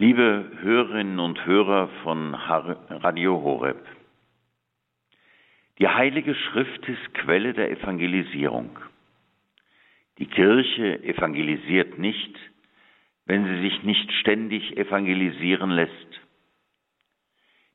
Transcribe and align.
Liebe 0.00 0.48
Hörerinnen 0.60 1.18
und 1.18 1.44
Hörer 1.44 1.88
von 2.04 2.32
Radio 2.32 3.42
Horeb, 3.42 3.84
die 5.80 5.88
Heilige 5.88 6.36
Schrift 6.36 6.88
ist 6.88 7.14
Quelle 7.14 7.52
der 7.52 7.72
Evangelisierung. 7.72 8.78
Die 10.18 10.26
Kirche 10.26 11.02
evangelisiert 11.02 11.98
nicht, 11.98 12.32
wenn 13.26 13.44
sie 13.44 13.60
sich 13.62 13.82
nicht 13.82 14.12
ständig 14.20 14.76
evangelisieren 14.76 15.70
lässt. 15.70 16.20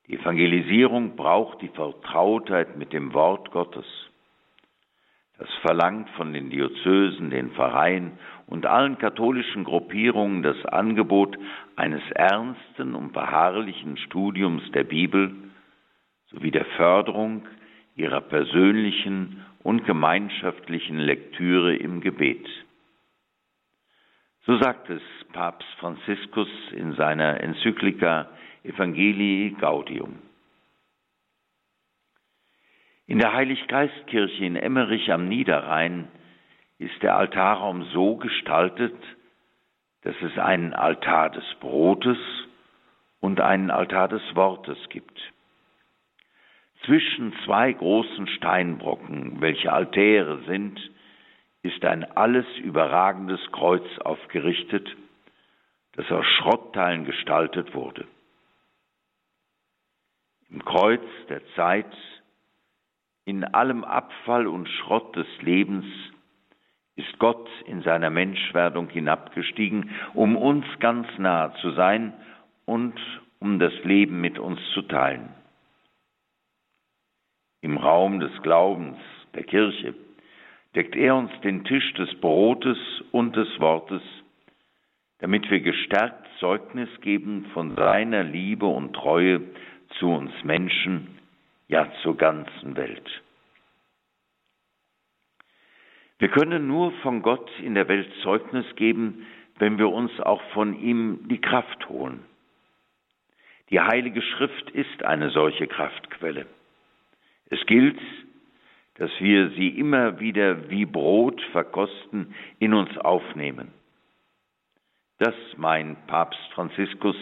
Die 0.07 0.13
Evangelisierung 0.13 1.17
braucht 1.17 1.61
die 1.61 1.75
Vertrautheit 1.75 2.77
mit 2.77 2.93
dem 2.93 3.13
Wort 3.13 3.51
Gottes. 3.51 3.85
Das 5.37 5.49
verlangt 5.61 6.09
von 6.11 6.31
den 6.33 6.49
Diözesen, 6.49 7.29
den 7.29 7.51
Pfarreien 7.51 8.13
und 8.45 8.65
allen 8.65 8.97
katholischen 8.97 9.63
Gruppierungen 9.63 10.43
das 10.43 10.63
Angebot 10.65 11.37
eines 11.75 12.03
ernsten 12.11 12.93
und 12.93 13.13
beharrlichen 13.13 13.97
Studiums 13.97 14.63
der 14.71 14.83
Bibel 14.83 15.33
sowie 16.27 16.51
der 16.51 16.65
Förderung 16.77 17.47
ihrer 17.95 18.21
persönlichen 18.21 19.43
und 19.63 19.85
gemeinschaftlichen 19.85 20.99
Lektüre 20.99 21.75
im 21.75 22.01
Gebet. 22.01 22.47
So 24.45 24.57
sagt 24.57 24.89
es 24.89 25.01
Papst 25.31 25.67
Franziskus 25.79 26.49
in 26.73 26.93
seiner 26.93 27.41
Enzyklika 27.41 28.29
Evangelii 28.63 29.55
Gaudium. 29.59 30.19
In 33.05 33.19
der 33.19 33.33
Heiliggeistkirche 33.33 34.45
in 34.45 34.55
Emmerich 34.55 35.11
am 35.11 35.27
Niederrhein 35.27 36.07
ist 36.77 37.01
der 37.01 37.15
Altarraum 37.15 37.83
so 37.93 38.15
gestaltet, 38.15 38.95
dass 40.03 40.15
es 40.21 40.37
einen 40.37 40.73
Altar 40.73 41.29
des 41.29 41.45
Brotes 41.59 42.17
und 43.19 43.39
einen 43.41 43.71
Altar 43.71 44.07
des 44.07 44.21
Wortes 44.35 44.77
gibt. 44.89 45.19
Zwischen 46.85 47.33
zwei 47.45 47.71
großen 47.71 48.27
Steinbrocken, 48.27 49.39
welche 49.39 49.71
Altäre 49.71 50.41
sind, 50.45 50.79
ist 51.61 51.85
ein 51.85 52.03
alles 52.03 52.45
überragendes 52.57 53.39
Kreuz 53.53 53.85
aufgerichtet, 53.99 54.89
das 55.93 56.11
aus 56.11 56.25
Schrottteilen 56.25 57.05
gestaltet 57.05 57.73
wurde. 57.73 58.05
Im 60.49 60.63
Kreuz 60.65 61.01
der 61.29 61.41
Zeit, 61.55 61.91
in 63.25 63.43
allem 63.43 63.83
Abfall 63.83 64.47
und 64.47 64.67
Schrott 64.67 65.15
des 65.15 65.27
Lebens, 65.41 65.85
ist 66.95 67.17
Gott 67.19 67.49
in 67.65 67.81
seiner 67.81 68.09
Menschwerdung 68.09 68.89
hinabgestiegen, 68.89 69.89
um 70.13 70.35
uns 70.35 70.65
ganz 70.79 71.07
nahe 71.17 71.53
zu 71.61 71.71
sein 71.71 72.13
und 72.65 72.99
um 73.39 73.59
das 73.59 73.73
Leben 73.83 74.21
mit 74.21 74.37
uns 74.37 74.59
zu 74.73 74.83
teilen. 74.83 75.29
Im 77.61 77.77
Raum 77.77 78.19
des 78.19 78.31
Glaubens, 78.43 78.97
der 79.33 79.43
Kirche, 79.43 79.95
deckt 80.75 80.95
er 80.95 81.15
uns 81.15 81.31
den 81.41 81.63
Tisch 81.63 81.93
des 81.93 82.13
Brotes 82.19 82.77
und 83.11 83.35
des 83.35 83.47
Wortes, 83.59 84.01
damit 85.19 85.49
wir 85.49 85.61
gestärkt 85.61 86.27
Zeugnis 86.39 86.89
geben 87.01 87.45
von 87.53 87.75
seiner 87.75 88.23
Liebe 88.23 88.65
und 88.65 88.93
Treue 88.93 89.41
zu 89.97 90.09
uns 90.09 90.31
Menschen, 90.43 91.19
ja 91.73 91.91
zur 92.03 92.15
ganzen 92.15 92.75
Welt. 92.75 93.23
Wir 96.19 96.29
können 96.29 96.67
nur 96.67 96.91
von 97.01 97.23
Gott 97.23 97.49
in 97.59 97.73
der 97.73 97.87
Welt 97.87 98.07
Zeugnis 98.21 98.65
geben, 98.75 99.25
wenn 99.57 99.79
wir 99.79 99.89
uns 99.89 100.11
auch 100.19 100.41
von 100.53 100.79
ihm 100.79 101.27
die 101.29 101.41
Kraft 101.41 101.89
holen. 101.89 102.23
Die 103.71 103.81
Heilige 103.81 104.21
Schrift 104.21 104.69
ist 104.69 105.03
eine 105.03 105.31
solche 105.31 105.65
Kraftquelle. 105.65 106.45
Es 107.49 107.65
gilt, 107.65 107.99
dass 108.99 109.11
wir 109.19 109.49
sie 109.49 109.69
immer 109.69 110.19
wieder 110.19 110.69
wie 110.69 110.85
Brot 110.85 111.41
verkosten, 111.53 112.35
in 112.59 112.75
uns 112.75 112.95
aufnehmen. 112.99 113.71
Das 115.19 115.35
meint 115.57 116.07
Papst 116.07 116.39
Franziskus 116.53 117.15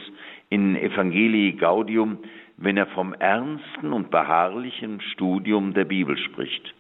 in 0.50 0.76
Evangelii 0.76 1.54
Gaudium, 1.54 2.20
wenn 2.58 2.78
er 2.78 2.88
vom 2.88 3.14
ernsten 3.14 3.92
und 3.94 4.12
beharrlichen 4.12 5.02
Studium 5.02 5.74
der 5.74 5.86
Bibel 5.86 6.18
spricht. 6.18 6.74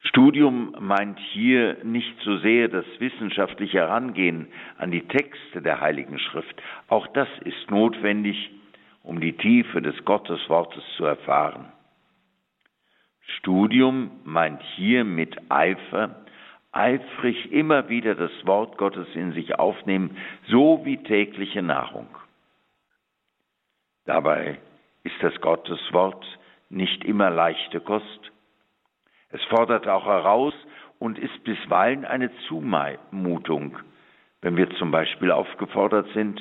Studium 0.00 0.74
meint 0.78 1.18
hier 1.18 1.76
nicht 1.84 2.14
so 2.20 2.38
sehr 2.38 2.68
das 2.68 2.86
wissenschaftliche 2.98 3.78
Herangehen 3.78 4.48
an 4.78 4.90
die 4.90 5.06
Texte 5.06 5.60
der 5.60 5.80
Heiligen 5.80 6.18
Schrift. 6.18 6.62
Auch 6.88 7.06
das 7.08 7.28
ist 7.44 7.70
notwendig, 7.70 8.50
um 9.02 9.20
die 9.20 9.36
Tiefe 9.36 9.82
des 9.82 10.04
Gotteswortes 10.04 10.82
zu 10.96 11.04
erfahren. 11.04 11.72
Studium 13.38 14.10
meint 14.24 14.62
hier 14.76 15.04
mit 15.04 15.36
Eifer, 15.50 16.24
eifrig 16.78 17.50
immer 17.52 17.88
wieder 17.88 18.14
das 18.14 18.30
Wort 18.44 18.78
Gottes 18.78 19.08
in 19.14 19.32
sich 19.32 19.58
aufnehmen, 19.58 20.16
so 20.46 20.82
wie 20.84 20.96
tägliche 21.02 21.62
Nahrung. 21.62 22.08
Dabei 24.04 24.58
ist 25.02 25.16
das 25.20 25.38
Gotteswort 25.40 26.24
nicht 26.70 27.04
immer 27.04 27.30
leichte 27.30 27.80
Kost. 27.80 28.30
Es 29.30 29.42
fordert 29.44 29.88
auch 29.88 30.06
heraus 30.06 30.54
und 30.98 31.18
ist 31.18 31.44
bisweilen 31.44 32.04
eine 32.04 32.30
Zumutung, 32.46 33.76
wenn 34.40 34.56
wir 34.56 34.70
zum 34.76 34.90
Beispiel 34.90 35.30
aufgefordert 35.30 36.08
sind, 36.14 36.40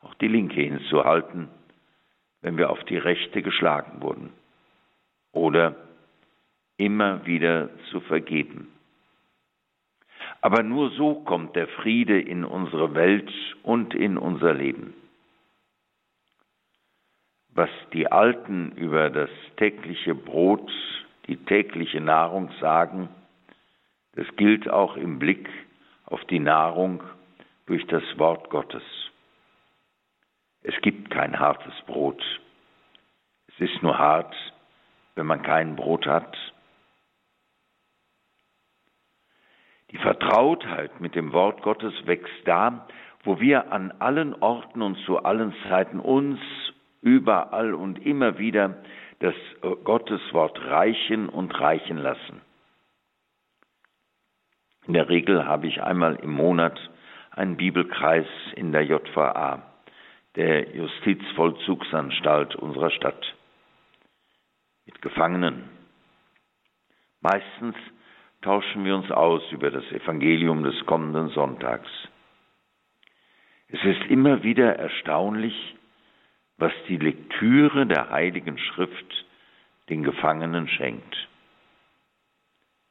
auch 0.00 0.14
die 0.14 0.28
linke 0.28 0.60
hinzuhalten, 0.60 1.48
wenn 2.40 2.56
wir 2.56 2.70
auf 2.70 2.82
die 2.84 2.98
rechte 2.98 3.42
geschlagen 3.42 4.00
wurden. 4.00 4.32
Oder 5.32 5.74
immer 6.76 7.26
wieder 7.26 7.68
zu 7.90 8.00
vergeben. 8.00 8.75
Aber 10.46 10.62
nur 10.62 10.90
so 10.90 11.16
kommt 11.16 11.56
der 11.56 11.66
Friede 11.66 12.20
in 12.20 12.44
unsere 12.44 12.94
Welt 12.94 13.32
und 13.64 13.94
in 13.94 14.16
unser 14.16 14.54
Leben. 14.54 14.94
Was 17.48 17.68
die 17.92 18.12
Alten 18.12 18.70
über 18.76 19.10
das 19.10 19.28
tägliche 19.56 20.14
Brot 20.14 20.70
die 21.26 21.36
tägliche 21.36 22.00
Nahrung 22.00 22.52
sagen, 22.60 23.08
das 24.12 24.28
gilt 24.36 24.70
auch 24.70 24.96
im 24.96 25.18
Blick 25.18 25.48
auf 26.04 26.24
die 26.26 26.38
Nahrung 26.38 27.02
durch 27.66 27.84
das 27.88 28.04
Wort 28.16 28.48
Gottes. 28.48 28.84
Es 30.62 30.80
gibt 30.80 31.10
kein 31.10 31.40
hartes 31.40 31.74
Brot. 31.88 32.22
Es 33.48 33.68
ist 33.68 33.82
nur 33.82 33.98
hart, 33.98 34.32
wenn 35.16 35.26
man 35.26 35.42
kein 35.42 35.74
Brot 35.74 36.06
hat. 36.06 36.36
Die 39.92 39.98
Vertrautheit 39.98 41.00
mit 41.00 41.14
dem 41.14 41.32
Wort 41.32 41.62
Gottes 41.62 41.94
wächst 42.06 42.32
da, 42.44 42.86
wo 43.22 43.40
wir 43.40 43.72
an 43.72 43.92
allen 43.98 44.34
Orten 44.34 44.82
und 44.82 44.98
zu 45.04 45.18
allen 45.18 45.54
Zeiten 45.68 46.00
uns 46.00 46.40
überall 47.02 47.74
und 47.74 48.04
immer 48.04 48.38
wieder 48.38 48.82
das 49.20 49.34
äh, 49.62 49.70
Gotteswort 49.84 50.60
reichen 50.64 51.28
und 51.28 51.58
reichen 51.58 51.98
lassen. 51.98 52.40
In 54.86 54.94
der 54.94 55.08
Regel 55.08 55.46
habe 55.46 55.66
ich 55.66 55.82
einmal 55.82 56.16
im 56.16 56.32
Monat 56.32 56.78
einen 57.30 57.56
Bibelkreis 57.56 58.26
in 58.54 58.72
der 58.72 58.82
JVA, 58.82 59.62
der 60.36 60.76
Justizvollzugsanstalt 60.76 62.54
unserer 62.56 62.90
Stadt, 62.90 63.34
mit 64.84 65.02
Gefangenen. 65.02 65.68
Meistens 67.20 67.74
tauschen 68.42 68.84
wir 68.84 68.94
uns 68.94 69.10
aus 69.10 69.42
über 69.50 69.70
das 69.70 69.84
Evangelium 69.92 70.62
des 70.62 70.86
kommenden 70.86 71.28
Sonntags. 71.30 71.90
Es 73.68 73.82
ist 73.84 74.10
immer 74.10 74.42
wieder 74.42 74.76
erstaunlich, 74.76 75.74
was 76.58 76.72
die 76.88 76.96
Lektüre 76.96 77.86
der 77.86 78.10
Heiligen 78.10 78.58
Schrift 78.58 79.26
den 79.88 80.02
Gefangenen 80.02 80.68
schenkt. 80.68 81.28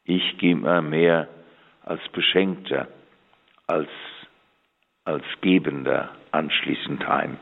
Ich 0.03 0.37
gehe 0.37 0.51
immer 0.51 0.81
mehr 0.81 1.27
als 1.83 2.01
Beschenkter, 2.09 2.87
als, 3.67 3.89
als 5.03 5.23
Gebender 5.41 6.15
anschließend 6.31 7.07
heim. 7.07 7.37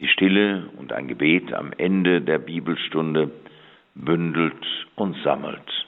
Die 0.00 0.08
Stille 0.08 0.68
und 0.76 0.92
ein 0.92 1.08
Gebet 1.08 1.52
am 1.52 1.72
Ende 1.72 2.20
der 2.20 2.38
Bibelstunde 2.38 3.30
bündelt 3.94 4.83
und 4.96 5.16
sammelt. 5.22 5.86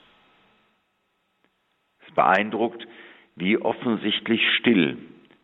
Es 2.05 2.13
beeindruckt, 2.13 2.87
wie 3.35 3.57
offensichtlich 3.57 4.41
still 4.57 4.97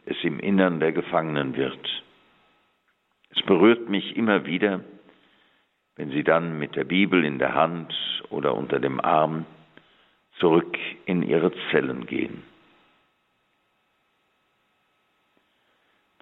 es 0.06 0.18
im 0.24 0.40
Innern 0.40 0.80
der 0.80 0.92
Gefangenen 0.92 1.56
wird. 1.56 2.04
Es 3.30 3.42
berührt 3.44 3.90
mich 3.90 4.16
immer 4.16 4.46
wieder, 4.46 4.84
wenn 5.96 6.10
sie 6.10 6.24
dann 6.24 6.58
mit 6.60 6.76
der 6.76 6.84
Bibel 6.84 7.24
in 7.24 7.40
der 7.40 7.54
Hand 7.54 7.94
oder 8.30 8.56
unter 8.56 8.80
dem 8.80 9.00
Arm 9.00 9.46
zurück 10.40 10.78
in 11.06 11.24
ihre 11.24 11.52
Zellen 11.70 12.06
gehen. 12.06 12.44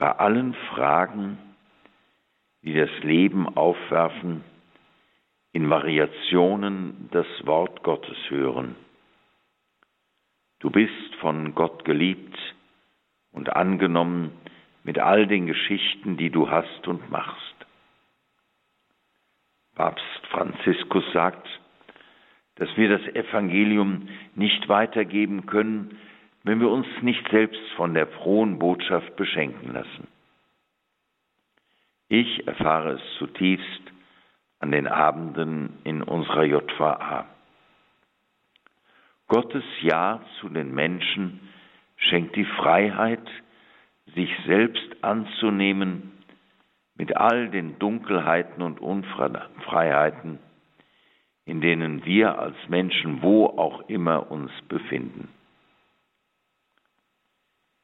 bei 0.01 0.13
allen 0.13 0.55
Fragen, 0.73 1.37
die 2.63 2.73
das 2.73 2.89
Leben 3.03 3.47
aufwerfen, 3.55 4.43
in 5.53 5.69
Variationen 5.69 7.09
das 7.11 7.27
Wort 7.43 7.83
Gottes 7.83 8.17
hören. 8.29 8.75
Du 10.59 10.69
bist 10.69 11.15
von 11.19 11.55
Gott 11.55 11.83
geliebt 11.85 12.37
und 13.31 13.55
angenommen 13.55 14.31
mit 14.83 14.99
all 14.99 15.27
den 15.27 15.47
Geschichten, 15.47 16.17
die 16.17 16.29
du 16.29 16.49
hast 16.49 16.87
und 16.87 17.09
machst. 17.09 17.55
Papst 19.75 20.27
Franziskus 20.29 21.03
sagt, 21.13 21.47
dass 22.55 22.69
wir 22.77 22.89
das 22.89 23.01
Evangelium 23.15 24.07
nicht 24.35 24.69
weitergeben 24.69 25.45
können, 25.45 25.97
wenn 26.43 26.59
wir 26.59 26.69
uns 26.69 26.87
nicht 27.01 27.27
selbst 27.29 27.61
von 27.75 27.93
der 27.93 28.07
frohen 28.07 28.59
Botschaft 28.59 29.15
beschenken 29.15 29.73
lassen. 29.73 30.07
Ich 32.07 32.45
erfahre 32.47 32.93
es 32.93 33.17
zutiefst 33.17 33.90
an 34.61 34.71
den 34.71 34.87
Abenden 34.87 35.79
in 35.83 36.03
unserer 36.03 36.43
JVA. 36.43 37.25
Gottes 39.27 39.63
Ja 39.81 40.21
zu 40.39 40.49
den 40.49 40.73
Menschen 40.73 41.39
schenkt 41.97 42.35
die 42.35 42.45
Freiheit, 42.45 43.27
sich 44.13 44.29
selbst 44.45 45.03
anzunehmen 45.03 46.11
mit 46.95 47.17
all 47.17 47.49
den 47.49 47.79
Dunkelheiten 47.79 48.61
und 48.61 48.79
Unfreiheiten, 48.79 50.37
in 51.45 51.61
denen 51.61 52.05
wir 52.05 52.37
als 52.37 52.55
Menschen 52.67 53.23
wo 53.23 53.47
auch 53.47 53.89
immer 53.89 54.29
uns 54.29 54.51
befinden. 54.67 55.29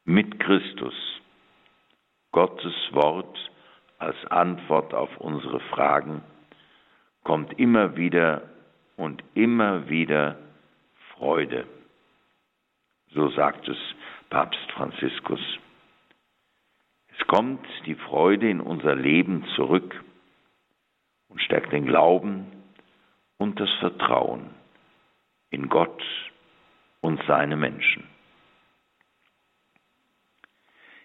Mit 0.06 0.40
Christus, 0.40 0.94
Gottes 2.32 2.76
Wort 2.92 3.38
als 3.98 4.18
Antwort 4.28 4.94
auf 4.94 5.18
unsere 5.18 5.60
Fragen, 5.72 6.22
kommt 7.28 7.60
immer 7.60 7.98
wieder 7.98 8.44
und 8.96 9.22
immer 9.34 9.90
wieder 9.90 10.38
Freude. 11.12 11.68
So 13.10 13.30
sagt 13.32 13.68
es 13.68 13.76
Papst 14.30 14.72
Franziskus. 14.72 15.42
Es 17.10 17.28
kommt 17.28 17.68
die 17.86 17.96
Freude 17.96 18.50
in 18.50 18.62
unser 18.62 18.96
Leben 18.96 19.46
zurück 19.58 20.02
und 21.28 21.42
stärkt 21.42 21.74
den 21.74 21.86
Glauben 21.86 22.46
und 23.36 23.60
das 23.60 23.74
Vertrauen 23.82 24.52
in 25.50 25.68
Gott 25.68 26.02
und 27.02 27.22
seine 27.28 27.58
Menschen. 27.58 28.08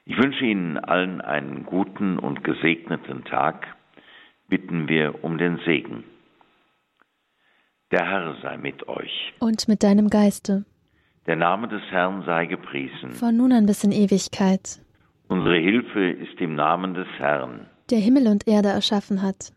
Ich 0.05 0.17
wünsche 0.17 0.45
Ihnen 0.45 0.79
allen 0.79 1.21
einen 1.21 1.67
guten 1.67 2.21
und 2.21 2.45
gesegneten 2.45 3.25
Tag. 3.25 3.67
Bitten 4.53 4.87
wir 4.87 5.25
um 5.25 5.39
den 5.39 5.57
Segen. 5.65 6.05
Der 7.91 8.05
Herr 8.05 8.37
sei 8.43 8.59
mit 8.59 8.87
euch. 8.87 9.33
Und 9.39 9.67
mit 9.67 9.83
deinem 9.83 10.11
Geiste. 10.11 10.67
Der 11.27 11.37
Name 11.37 11.69
des 11.69 11.81
Herrn 11.91 12.23
sei 12.27 12.45
gepriesen. 12.45 13.13
Von 13.13 13.39
nun 13.39 13.53
an 13.53 13.65
bis 13.65 13.83
in 13.83 13.93
Ewigkeit. 13.93 14.79
Unsere 15.29 15.57
Hilfe 15.57 16.07
ist 16.07 16.39
im 16.39 16.55
Namen 16.55 16.93
des 16.93 17.07
Herrn. 17.17 17.67
Der 17.89 18.01
Himmel 18.01 18.27
und 18.29 18.47
Erde 18.47 18.69
erschaffen 18.69 19.23
hat. 19.23 19.55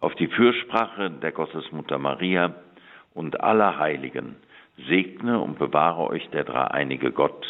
Auf 0.00 0.16
die 0.16 0.26
Fürsprache 0.26 1.08
der 1.08 1.30
Gottesmutter 1.30 1.98
Maria 2.00 2.56
und 3.14 3.40
aller 3.40 3.78
Heiligen 3.78 4.34
segne 4.88 5.38
und 5.38 5.60
bewahre 5.60 6.08
euch 6.08 6.28
der 6.30 6.42
dreieinige 6.42 7.12
Gott, 7.12 7.46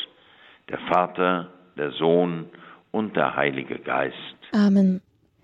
der 0.69 0.81
Vater, 0.81 1.51
der 1.79 1.93
Sohn 1.93 2.51
und 2.91 3.17
der 3.17 3.37
Heilige 3.37 3.79
Geist. 3.79 4.37
Amen. 4.53 5.01